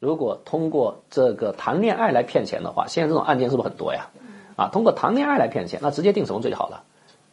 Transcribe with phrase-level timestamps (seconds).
[0.00, 4.08] 如果通过这个谈恋爱来骗钱的话，现在这种案件是不是很多呀？
[4.56, 6.84] 啊，通过谈恋爱来骗钱，那直接定什么罪就好了？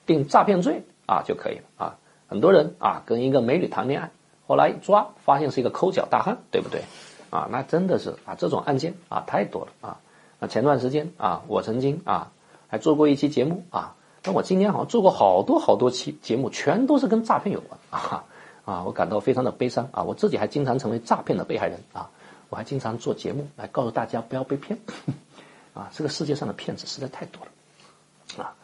[0.06, 1.96] 定诈骗罪啊就可以了啊。
[2.28, 4.12] 很多人啊跟一个美女谈恋爱，
[4.48, 6.82] 后来抓发现是一个抠脚大汉，对不对？
[7.30, 10.00] 啊，那真的是啊这种案件啊太多了啊。
[10.40, 12.32] 那前段时间啊，我曾经啊
[12.68, 13.96] 还做过一期节目啊，
[14.26, 18.26] 那我今年好像做过好多好多期节目，全都是跟诈骗有关啊
[18.66, 22.10] 啊，我感到非常的悲伤啊，我自己还经常成为诈骗的被害人啊。
[22.50, 24.80] 我还经常做节目来告诉大家不要被骗，
[25.74, 28.56] 啊，这个世界上的骗子实在太多了，啊，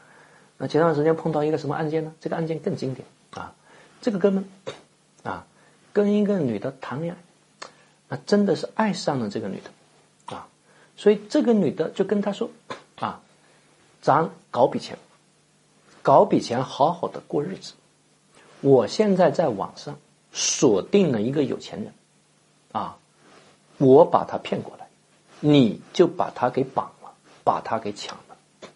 [0.57, 2.13] 那前段时间碰到一个什么案件呢？
[2.21, 3.05] 这个案件更经典。
[3.31, 3.53] 啊，
[3.99, 4.47] 这个哥们
[5.23, 5.45] 啊
[5.91, 7.67] 跟一个女的谈恋爱，
[8.09, 10.47] 那真的是爱上了这个女的，啊，
[10.95, 12.49] 所以这个女的就跟他说
[12.99, 13.21] 啊，
[14.01, 14.97] 咱搞笔钱，
[16.01, 17.73] 搞笔钱好好的过日子，
[18.61, 19.97] 我现在在网上
[20.31, 21.93] 锁定了一个有钱人，
[22.71, 22.97] 啊。
[23.83, 24.87] 我把他骗过来，
[25.39, 27.11] 你就把他给绑了，
[27.43, 28.69] 把他给抢了。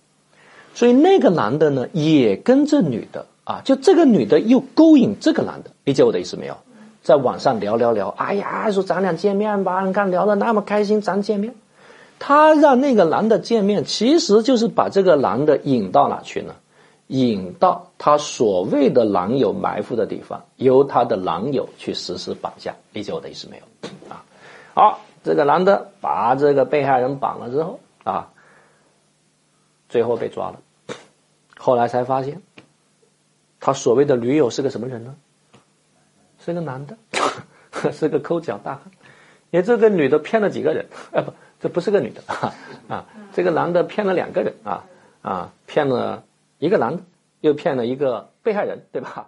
[0.74, 6.58] 所以那个男的呢，也跟这女的啊，就这个女的又勾引这个男的，理解我的意思没有？
[7.04, 11.56] 在网上聊聊聊，哎呀，说咱俩见面吧，你看聊的那么开心，咱见面。
[12.20, 16.56] 他让那个男的见面，其实就是把这个男的引到哪去呢？
[17.08, 23.64] 引到他所谓的男友埋伏的地方，由他的男友去实施绑架，理解我的意思没有？
[24.14, 24.26] 啊？
[24.78, 28.30] 好，这个男的把这个被害人绑了之后啊，
[29.90, 30.60] 最后被抓了。
[31.58, 32.44] 后来才发现，
[33.60, 35.16] 他所谓的女友是个什么人呢？
[36.38, 36.96] 是个男的，
[37.92, 38.84] 是个抠脚大汉。
[39.50, 40.86] 也这个女的骗了几个人？
[41.12, 42.54] 啊不，这不是个女的啊
[42.88, 44.86] 啊，这个男的骗了两个人啊
[45.24, 46.24] 啊，骗了
[46.60, 47.02] 一个男的，
[47.42, 49.28] 又骗了一个被害人，对吧？